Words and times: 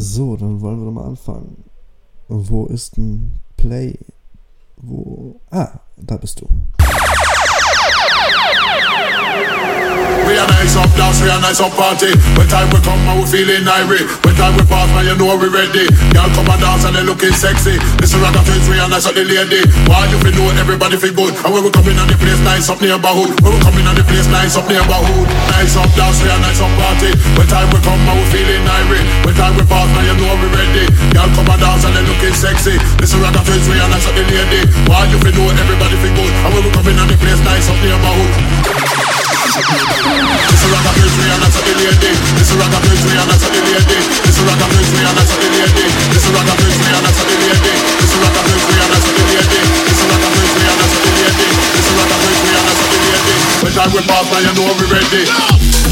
So, 0.00 0.36
dann 0.36 0.60
wollen 0.60 0.78
wir 0.78 0.84
doch 0.86 0.92
mal 0.92 1.06
anfangen. 1.06 1.64
Wo 2.28 2.66
ist 2.66 2.96
ein 2.98 3.40
Play? 3.56 3.98
Wo. 4.76 5.40
Ah, 5.50 5.80
da 5.96 6.16
bist 6.16 6.40
du. 6.40 6.46
We 10.28 10.36
are 10.36 10.44
nice 10.44 10.76
up 10.76 10.92
dance, 10.92 11.24
we 11.24 11.32
are 11.32 11.40
nice 11.40 11.56
up 11.56 11.72
party. 11.72 12.12
When 12.36 12.44
time 12.52 12.68
will 12.68 12.84
come, 12.84 13.00
and 13.08 13.16
we 13.16 13.24
feeling 13.24 13.64
irie. 13.64 14.04
When 14.28 14.36
time 14.36 14.60
will 14.60 14.68
pass, 14.68 14.84
man, 14.92 15.08
you 15.08 15.16
know 15.16 15.32
we 15.40 15.48
ready. 15.48 15.88
Y'all 16.12 16.28
come 16.36 16.52
and 16.52 16.60
dance 16.60 16.84
and 16.84 16.92
they 16.92 17.00
looking 17.00 17.32
sexy. 17.32 17.80
This 17.96 18.12
is 18.12 18.20
rocket 18.20 18.44
twins, 18.44 18.68
we 18.68 18.76
are 18.76 18.92
nice 18.92 19.08
up 19.08 19.16
the 19.16 19.24
lady. 19.24 19.64
Why 19.88 20.04
you 20.12 20.20
feel 20.20 20.36
know 20.36 20.52
everybody 20.52 21.00
feel 21.00 21.16
good? 21.16 21.32
And 21.32 21.48
when 21.48 21.64
we 21.64 21.72
coming 21.72 21.96
on 21.96 22.12
the 22.12 22.16
place, 22.20 22.36
nice 22.44 22.68
up 22.68 22.76
neighborhood. 22.76 23.40
When 23.40 23.56
we 23.56 23.60
coming 23.64 23.88
on 23.88 23.96
the 23.96 24.04
place, 24.04 24.28
nice 24.28 24.52
up 24.52 24.68
neighborhood. 24.68 25.32
Nice 25.56 25.80
up 25.80 25.88
dance, 25.96 26.20
we 26.20 26.28
are 26.28 26.42
nice 26.44 26.60
up 26.60 26.76
party. 26.76 27.08
When 27.32 27.48
time 27.48 27.72
will 27.72 27.80
come, 27.80 27.96
and 27.96 28.20
we 28.20 28.24
feeling 28.28 28.68
irie. 28.68 29.00
When 29.24 29.32
time 29.32 29.56
will 29.56 29.64
pass, 29.64 29.88
man, 29.96 30.12
you 30.12 30.16
know 30.20 30.36
we 30.44 30.48
ready. 30.52 30.84
Y'all 31.16 31.32
come 31.32 31.48
and 31.48 31.56
dance 31.56 31.88
and 31.88 31.96
they 31.96 32.04
looking 32.04 32.36
sexy. 32.36 32.76
This 33.00 33.16
is 33.16 33.20
rocket 33.24 33.48
twins, 33.48 33.64
we 33.64 33.80
are 33.80 33.88
nice 33.88 34.04
up 34.04 34.12
the 34.12 34.28
lady. 34.28 34.60
Why 34.92 35.08
you 35.08 35.16
feel 35.24 35.32
know 35.40 35.48
everybody 35.56 35.96
feel 36.04 36.12
good? 36.20 36.32
And 36.44 36.52
when 36.52 36.68
we 36.68 36.70
coming 36.76 37.00
on 37.00 37.08
the 37.08 37.16
place, 37.16 37.40
nice 37.48 37.64
up 37.72 37.80
neighborhood. 37.80 38.28
This 40.18 40.62
is 40.66 40.70
rock 40.74 40.82
a 40.82 40.90
bitch, 40.98 41.14
we 41.14 41.30
are 41.30 41.38
not 41.38 41.54
a 41.54 41.62
lady. 41.62 42.10
This 42.34 42.50
is 42.50 42.58
rock 42.58 42.74
a 42.74 42.78
bitch, 42.82 43.02
we 43.06 43.14
are 43.14 43.22
not 43.22 43.38
a 43.38 43.48
lady. 43.54 43.98
This 44.26 44.34
is 44.34 44.42
rock 44.42 44.58
a 44.58 44.66
bitch, 44.66 44.90
we 44.90 45.06
are 45.06 45.14
not 45.14 45.30
a 45.30 45.36
lady. 45.38 45.86
This 46.10 46.24
is 46.26 46.30
rock 46.34 46.48
a 46.48 46.54
bitch, 46.58 46.74
we 46.74 46.90
are 46.90 47.02
not 47.06 47.14
a 47.14 47.22
lady. 47.22 47.74
This 48.02 48.10
is 48.10 48.18
rock 48.18 48.34
a 48.34 48.42
bitch, 48.42 48.66
we 48.66 48.74
are 48.82 48.90
not 48.90 48.98
a 48.98 49.10
lady. 49.14 49.62
This 49.86 49.94
is 49.94 50.06
rock 50.10 50.18
a 50.18 50.28
bitch, 50.34 50.50
we 50.50 50.66
are 50.66 50.74
not 50.74 50.90
a 50.90 51.06
lady. 51.14 51.48
This 51.70 51.86
a 51.86 52.18
we 52.42 52.50
are 52.50 52.66
a 52.66 52.88
time 53.78 53.92
will 53.94 54.02
pass, 54.10 54.26
now 54.32 54.42
you 54.42 54.52
know 54.58 54.74
we 54.74 54.86
ready. 54.90 55.87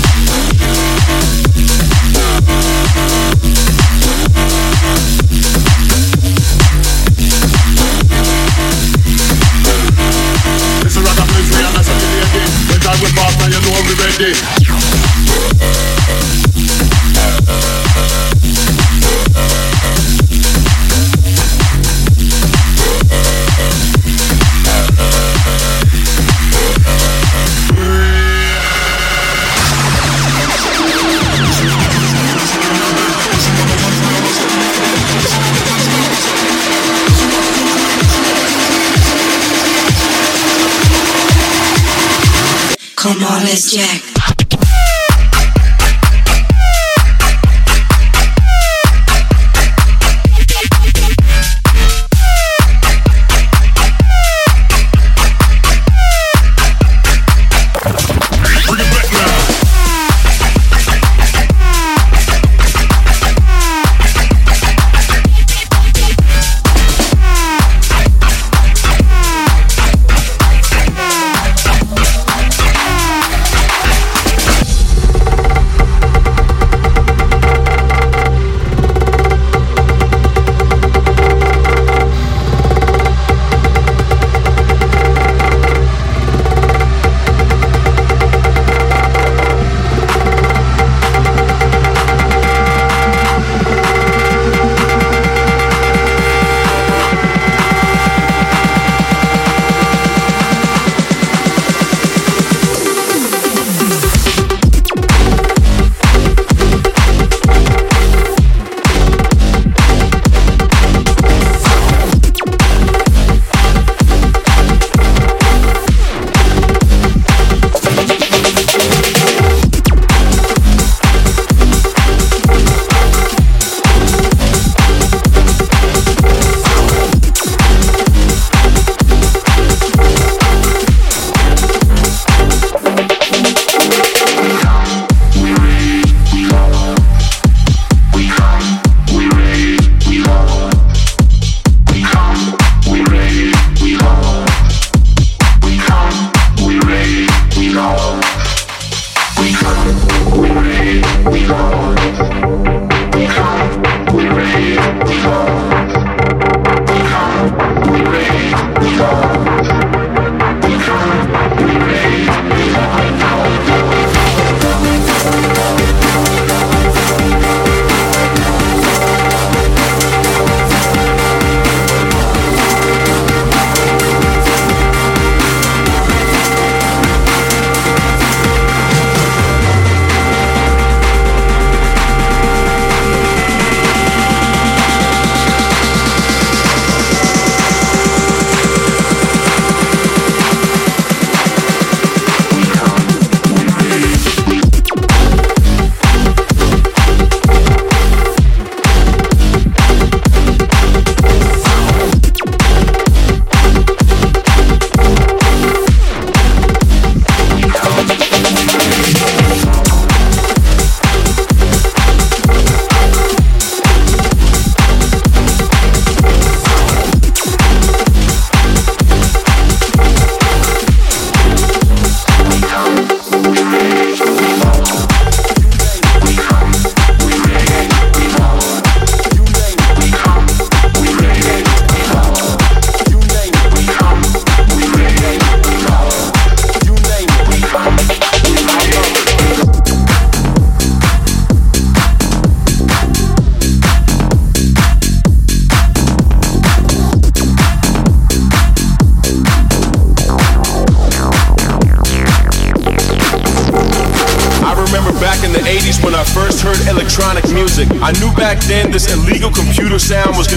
Know 14.18 14.56
we 14.60 14.65
Let's 43.46 43.72
jack. 43.72 44.15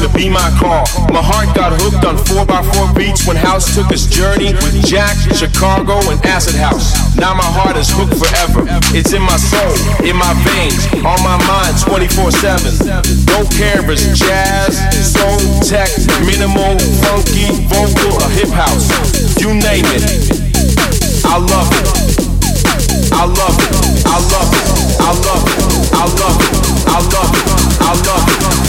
Gonna 0.09 0.23
be 0.23 0.29
my 0.29 0.49
call. 0.59 0.85
My 1.11 1.21
heart 1.21 1.55
got 1.55 1.73
hooked 1.81 2.05
on 2.05 2.17
4x4 2.17 2.95
beats 2.95 3.27
when 3.27 3.35
House 3.35 3.75
took 3.75 3.91
its 3.91 4.05
journey 4.05 4.53
with 4.53 4.85
Jack, 4.85 5.15
Chicago, 5.35 5.99
and 6.09 6.23
Acid 6.25 6.55
House. 6.55 6.93
Now 7.15 7.33
my 7.33 7.45
heart 7.45 7.77
is 7.77 7.89
hooked 7.89 8.15
forever. 8.15 8.65
It's 8.95 9.13
in 9.13 9.21
my 9.21 9.37
soul, 9.37 9.73
in 10.05 10.15
my 10.15 10.33
veins, 10.45 10.85
on 11.05 11.19
my 11.23 11.37
mind 11.47 11.75
24 11.81 12.31
7. 12.31 13.25
Don't 13.25 13.49
care 13.51 13.81
if 13.81 13.89
it's 13.89 14.07
jazz, 14.17 14.77
soul, 15.03 15.39
tech, 15.65 15.89
minimal, 16.25 16.77
funky, 17.03 17.49
vocal, 17.67 18.13
or 18.21 18.29
hip 18.33 18.49
house. 18.49 18.89
You 19.39 19.53
name 19.53 19.85
it. 19.93 20.03
I 21.25 21.37
love 21.37 21.69
it. 21.73 21.87
I 23.11 23.25
love 23.25 23.57
it. 23.57 24.05
I 24.05 24.17
love 24.17 24.49
it. 24.53 24.67
I 24.99 25.11
love 25.25 25.43
it. 25.49 25.67
I 25.93 26.05
love 26.07 26.39
it. 26.39 26.59
I 26.87 26.99
love 26.99 27.31
it. 27.35 27.49
I 27.81 27.93
love 28.07 28.65
it. 28.65 28.68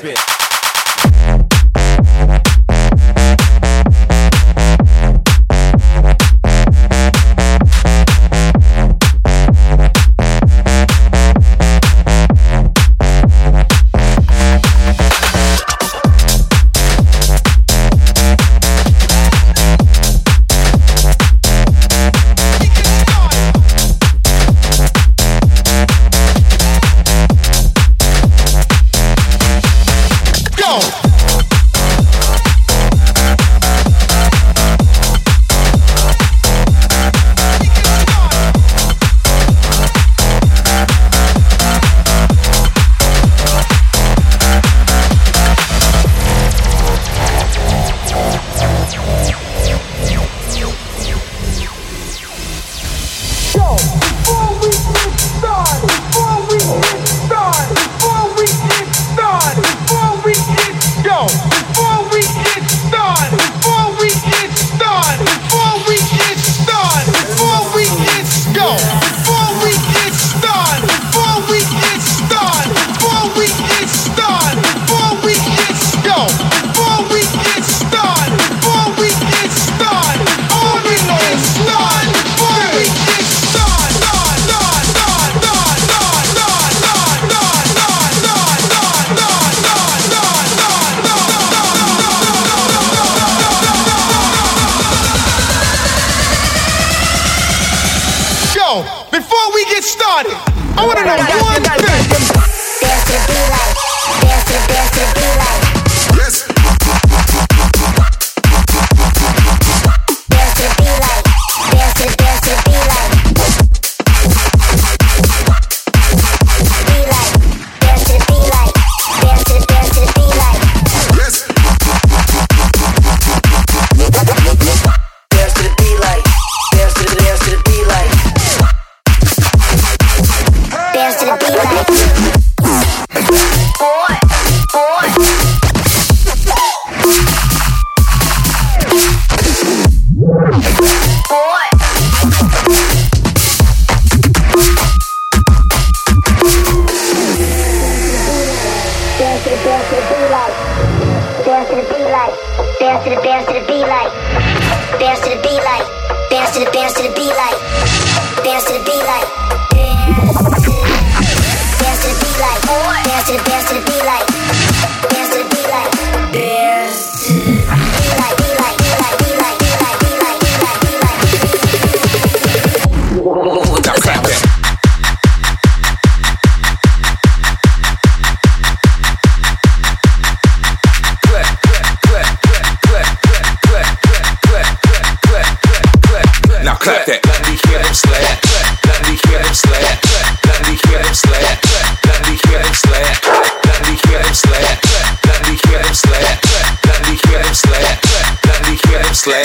I 100.75 100.85
want 100.87 100.97
to 100.97 101.06
know 101.06 101.15
one 101.44 101.61
thing. 101.61 101.93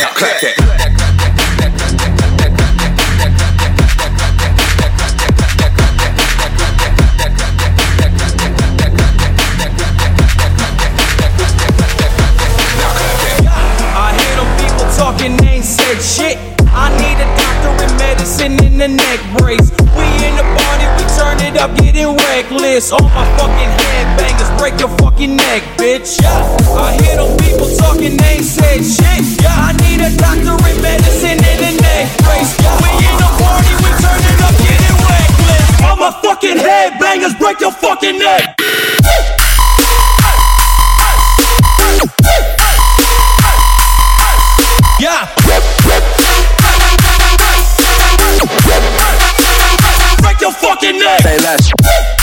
Now 0.09 0.15
clap 0.15 0.41
that. 0.41 0.55
Talking, 14.97 15.39
ain't 15.45 15.65
said 15.65 16.01
shit. 16.03 16.39
I 16.73 16.91
need 16.99 17.21
a 17.23 17.29
doctor 17.39 17.71
in 17.85 17.91
medicine 17.99 18.59
in 18.65 18.79
the 18.79 18.89
neck 18.89 19.21
brace. 19.39 19.71
We 19.95 20.07
in 20.27 20.35
the 20.35 20.43
party, 20.43 20.87
we 20.99 21.05
turn 21.15 21.39
it 21.45 21.57
up, 21.61 21.77
getting 21.77 22.17
reckless. 22.17 22.91
All 22.91 23.09
my 23.15 23.25
fucking 23.39 23.71
headbangers 23.71 24.51
break 24.59 24.81
your 24.81 24.91
fucking 25.19 25.37
neck, 25.37 25.63
bitch. 25.77 26.23
Yeah. 26.23 26.79
I 26.79 26.95
hear 27.03 27.17
them 27.17 27.37
people 27.39 27.67
talking, 27.77 28.17
they 28.17 28.39
ain't 28.39 28.45
said 28.45 28.87
shit. 28.87 29.43
Yeah, 29.43 29.51
I 29.51 29.73
need 29.83 29.99
a 29.99 30.15
doctor 30.15 30.55
in 30.71 30.81
medicine 30.81 31.43
in 31.43 31.59
the 31.59 31.83
neck 31.83 32.07
brace. 32.23 32.55
We 32.79 32.89
in 33.03 33.15
the 33.19 33.27
party, 33.43 33.75
we 33.83 33.91
turn 33.99 34.23
it 34.23 34.39
up, 34.47 34.55
getting 34.63 34.95
reckless. 35.11 35.83
All 35.83 35.97
my 35.97 36.15
fucking 36.23 36.59
headbangers 36.59 37.37
break 37.37 37.59
your 37.59 37.73
fucking 37.73 38.19
neck. 38.19 38.55
Yeah. 45.01 45.27
Break 50.23 50.41
your 50.41 50.53
fucking 50.53 50.99
neck. 50.99 51.23
Say 51.23 51.39
less. 51.39 52.18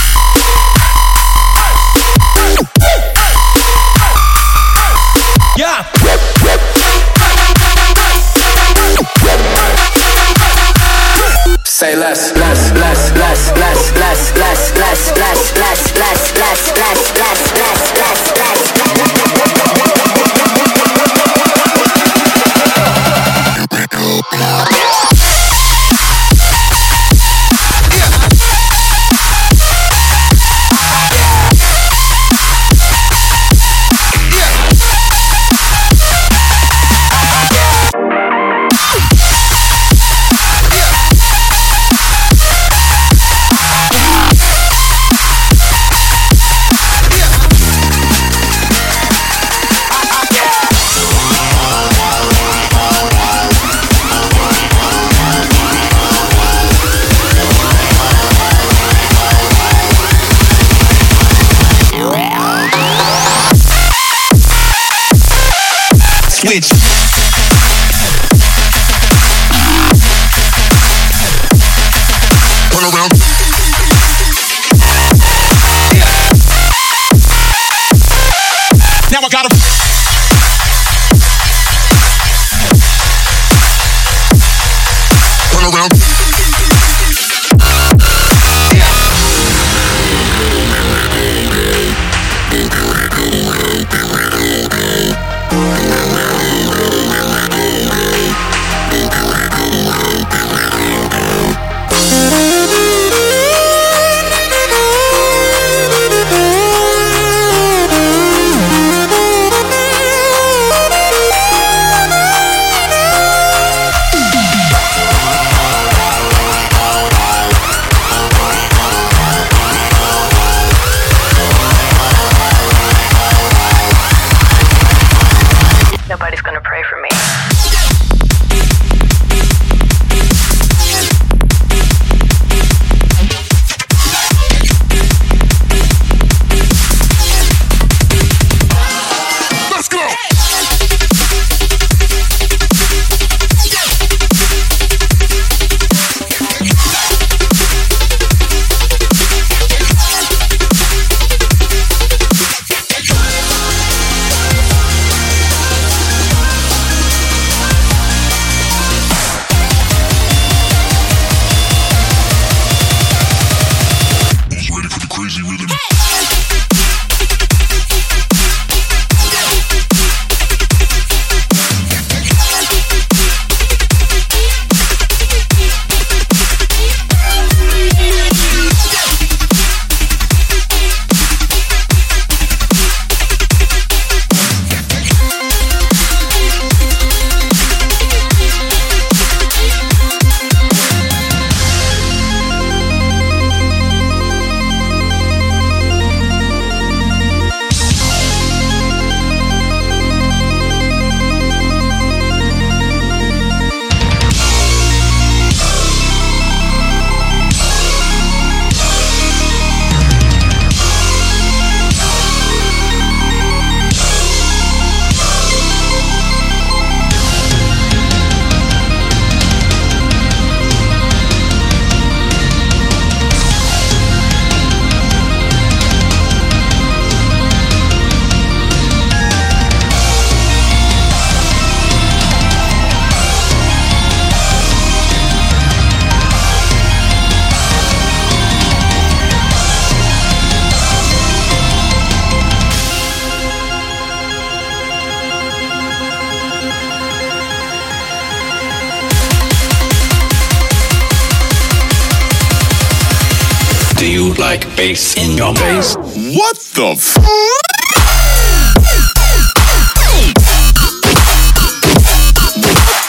face, 254.85 255.15
in 255.15 255.35
your 255.35 255.55
face. 255.55 255.95
What 255.95 256.57
the 256.75 256.91
f? 256.91 257.13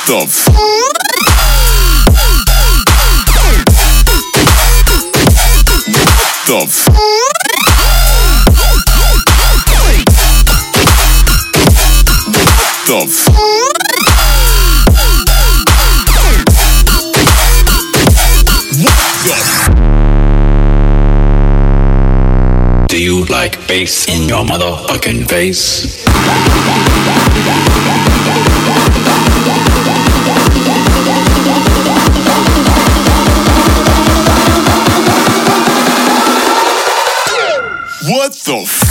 the 0.06 0.18
f- 0.22 0.46
the 6.46 6.56
f- 6.62 7.05
face, 23.76 24.08
in 24.08 24.26
your 24.26 24.42
motherfucking 24.42 25.28
face. 25.28 26.02
What 38.08 38.32
the 38.46 38.62
f- 38.62 38.85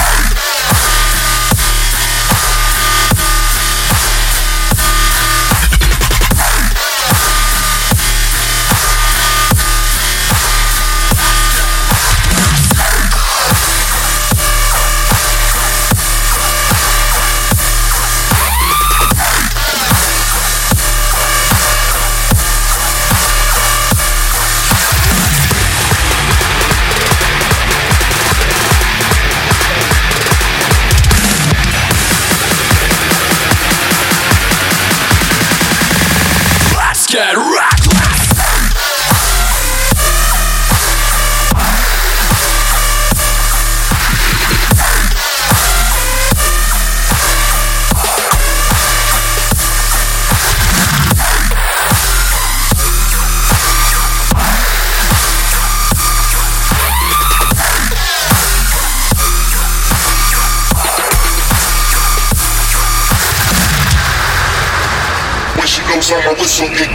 so 66.55 66.63
que. 66.69 66.85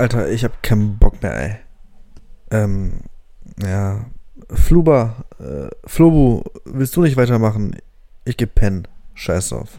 Alter, 0.00 0.30
ich 0.30 0.44
hab 0.44 0.62
keinen 0.62 0.96
Bock 0.96 1.22
mehr, 1.22 1.36
ey. 1.36 1.56
Ähm, 2.50 3.00
ja. 3.62 4.06
Fluba, 4.48 5.26
äh, 5.38 5.68
Flobu, 5.84 6.42
willst 6.64 6.96
du 6.96 7.02
nicht 7.02 7.18
weitermachen? 7.18 7.76
Ich 8.24 8.38
geh 8.38 8.46
pennen. 8.46 8.88
Scheiß 9.12 9.50
drauf. 9.50 9.78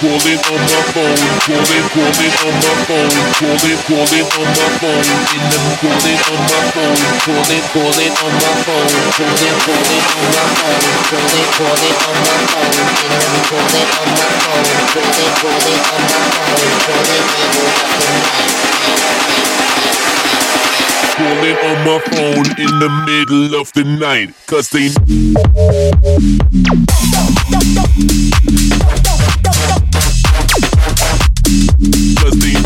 call 0.00 0.16
it 0.16 0.40
on 0.48 0.56
my 0.56 0.80
phone, 0.96 1.12
call 1.44 1.60
it, 1.60 1.84
call 1.92 2.08
it 2.08 2.32
on 2.40 2.56
my 2.56 2.72
phone, 2.88 3.12
call 3.36 3.52
it, 3.68 3.76
call 3.84 4.08
it 4.08 4.24
on 4.32 4.48
my 4.48 4.64
phone, 4.80 5.04
in 5.04 5.44
the 5.44 5.60
call 5.76 6.00
it 6.08 6.24
on 6.24 6.40
my 6.40 6.56
phone, 6.72 6.96
call 7.20 7.44
it, 7.52 7.60
call 7.68 7.92
it 8.00 8.16
on 8.16 8.32
my 8.32 8.48
phone, 8.64 8.96
call 9.12 9.28
it, 9.28 9.60
call 9.60 9.76
it 9.76 10.08
on 10.16 10.24
my 10.32 10.48
phone, 10.56 10.80
call 11.04 11.36
it, 11.36 11.52
call 11.52 11.84
it 11.84 12.00
on 12.00 12.16
my 12.16 12.32
phone, 12.48 12.80
in 12.80 13.12
the 13.12 13.44
call 13.44 13.76
it 13.76 13.92
on 14.00 14.08
my 14.16 14.32
phone, 14.40 14.72
call 14.88 15.20
it, 15.20 15.36
call 15.36 15.68
it 15.68 15.84
on 15.84 16.00
my 16.08 16.24
phone, 16.32 16.80
call 16.80 17.04
it, 17.12 17.28
evil 17.36 17.68
up 17.68 17.92
the 17.92 18.08
night 18.08 18.40
calling 21.20 21.60
on 21.60 21.76
my 21.84 22.00
phone 22.08 22.48
in 22.56 22.72
the 22.80 22.88
middle 23.04 23.60
of 23.60 23.68
the 23.74 23.84
night, 23.84 24.32
cause 24.46 24.70
they. 24.70 24.88
But 31.80 32.32
the 32.32 32.59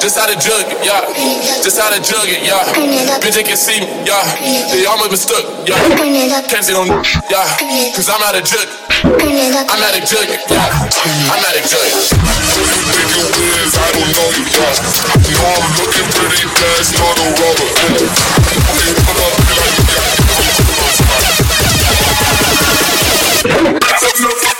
Just 0.00 0.16
how 0.16 0.24
to 0.24 0.32
jug 0.40 0.64
it, 0.64 0.80
yeah. 0.80 1.04
Just 1.60 1.76
how 1.76 1.92
to 1.92 2.00
jug 2.00 2.24
it, 2.24 2.40
yeah. 2.40 2.64
Bitch, 3.20 3.36
they 3.36 3.44
can 3.44 3.56
see 3.56 3.84
me, 3.84 3.86
yeah. 4.08 4.24
They 4.72 4.88
almost 4.88 5.12
been 5.12 5.20
stuck, 5.20 5.44
yeah. 5.68 5.76
Can't 6.48 6.64
say 6.64 6.72
no, 6.72 6.88
yeah. 7.28 7.44
Cause 7.92 8.08
I'm 8.08 8.24
out 8.24 8.32
of 8.32 8.40
jug. 8.48 8.64
I'm 9.04 9.76
out 9.84 9.92
of 9.92 10.00
jug, 10.08 10.24
yeah. 10.24 10.72
I'm 11.28 11.44
out 11.44 11.52
of 11.52 11.68
jug. 11.68 11.84
Think 11.84 13.12
you 13.12 13.28
is, 13.60 13.76
I 13.76 13.92
don't 13.92 14.08
know 14.16 14.32
you, 14.40 14.48
yeah. 14.56 14.72
No, 15.36 15.44
I'm 15.44 15.68
looking 15.76 16.08
pretty 16.16 16.48
bad, 16.48 16.80
start 16.80 17.20
a 17.20 17.36
rubber. 17.36 17.68
Hey, 18.80 18.96
come 19.04 19.20
up, 19.20 19.36
be 19.36 19.52
like, 19.52 19.84
yeah. 24.56 24.59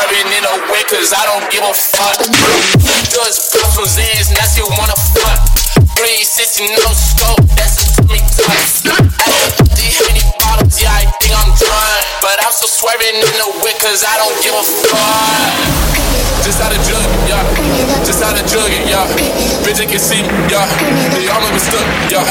In 0.00 0.46
a 0.48 0.56
way 0.72 0.80
cause 0.88 1.12
I 1.12 1.28
don't 1.28 1.44
give 1.52 1.60
a 1.60 1.74
fuck. 1.76 2.16
Just 3.12 3.52
pop 3.52 3.68
some 3.68 3.84
Zans, 3.84 4.32
now 4.32 4.48
she 4.48 4.64
wanna 4.64 4.96
fuck. 5.12 5.44
Three 5.92 6.24
six 6.24 6.56
and 6.56 6.72
no 6.72 6.88
scope, 6.96 7.44
that's 7.52 7.84
to 7.84 8.08
me 8.08 8.16
tough. 8.32 8.80
Eddie, 8.88 9.92
any 10.08 10.24
ballers, 10.40 10.80
yeah, 10.80 11.04
I 11.04 11.04
think 11.20 11.36
I'm 11.36 11.52
done. 11.52 12.00
But 12.24 12.40
I'm 12.40 12.52
still 12.52 12.72
swerving 12.72 13.12
in 13.12 13.28
the 13.28 13.48
way 13.60 13.76
cause 13.76 14.00
I 14.00 14.16
don't 14.16 14.32
give 14.40 14.56
a 14.56 14.64
fuck. 14.64 16.00
Just 16.48 16.56
how 16.64 16.72
to 16.72 16.80
jug 16.80 17.04
it, 17.04 17.12
yeah. 17.28 17.44
Just 18.00 18.24
how 18.24 18.32
to 18.32 18.40
jug 18.48 18.72
it, 18.72 18.88
yeah. 18.88 19.04
Bitch, 19.60 19.84
they 19.84 19.86
can 19.86 20.00
see 20.00 20.24
me, 20.24 20.32
yeah. 20.48 20.64
They 21.12 21.28
all 21.28 21.44
of 21.44 21.60
stuck, 21.60 21.84
yeah. 22.08 22.24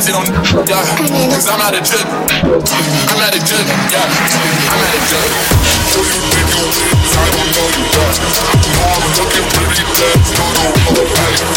Say 0.00 0.16
no, 0.16 0.24
yeah. 0.64 0.80
Cause 1.28 1.44
I'm 1.44 1.60
out 1.60 1.76
of 1.76 1.84
jug. 1.84 2.08
I'm 2.40 3.20
out 3.20 3.36
of 3.36 3.42
jug, 3.44 3.66
yeah. 3.92 4.00
I'm 4.00 4.80
out 4.80 4.96
of 4.96 5.04
jug. 5.12 6.35
I 6.56 7.28
don't 7.36 7.52
know 7.52 7.68
you. 7.76 7.84
No, 8.72 8.84
I'm 8.88 9.12
looking 9.20 9.46
pretty 9.52 9.84
bad, 9.92 10.18
start 10.24 10.56
a 10.56 10.92
rubber. 10.96 11.55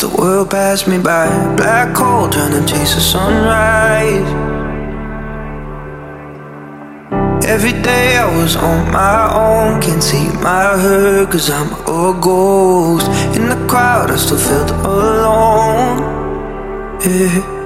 The 0.00 0.08
world 0.08 0.50
pass 0.50 0.86
me 0.86 0.98
by. 0.98 1.28
Black 1.56 1.94
hole 1.94 2.28
trying 2.30 2.52
to 2.52 2.66
chase 2.66 2.94
the 2.94 3.00
sunrise. 3.00 4.30
Every 7.44 7.72
day 7.82 8.16
I 8.16 8.24
was 8.38 8.56
on 8.56 8.90
my 8.90 9.28
own, 9.34 9.82
can't 9.82 10.02
see 10.02 10.28
my 10.40 10.78
hurt, 10.78 11.30
cause 11.30 11.50
I'm 11.50 11.72
a 11.86 12.18
ghost. 12.18 13.08
In 13.36 13.48
the 13.50 13.66
crowd, 13.68 14.10
I 14.10 14.16
still 14.16 14.38
felt 14.38 14.70
alone. 14.86 15.98
Yeah. 17.04 17.59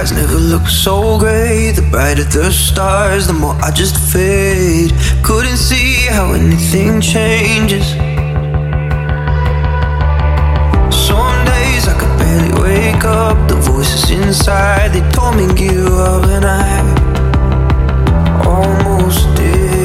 Skies 0.00 0.12
never 0.12 0.38
look 0.38 0.66
so 0.66 1.18
gray. 1.18 1.72
The 1.72 1.82
brighter 1.82 2.24
the 2.24 2.50
stars, 2.50 3.26
the 3.26 3.34
more 3.34 3.54
I 3.60 3.70
just 3.70 3.98
fade. 3.98 4.94
Couldn't 5.22 5.58
see 5.58 6.06
how 6.06 6.32
anything 6.32 7.02
changes. 7.02 7.86
Some 11.06 11.44
days 11.44 11.86
I 11.86 11.94
could 12.00 12.16
barely 12.18 12.52
wake 12.62 13.04
up. 13.04 13.36
The 13.46 13.56
voices 13.56 14.10
inside 14.10 14.94
they 14.94 15.06
told 15.10 15.36
me 15.36 15.52
give 15.54 15.92
up, 15.92 16.24
and 16.28 16.46
I 16.46 16.80
almost 18.46 19.36
did. 19.36 19.79